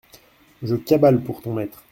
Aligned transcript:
Je 0.63 0.75
cabale 0.75 1.23
pour 1.23 1.43
ton 1.43 1.53
maître. 1.53 1.77